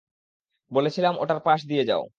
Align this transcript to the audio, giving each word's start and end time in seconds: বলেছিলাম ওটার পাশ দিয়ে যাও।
বলেছিলাম 0.71 1.13
ওটার 1.19 1.39
পাশ 1.45 1.59
দিয়ে 1.67 1.83
যাও। 1.85 2.03